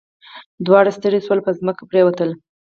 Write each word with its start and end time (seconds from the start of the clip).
دواړه 0.65 0.91
ستړي 0.97 1.19
شول 1.25 1.39
او 1.39 1.45
په 1.47 1.51
ځمکه 1.59 1.83
پریوتل. 1.89 2.29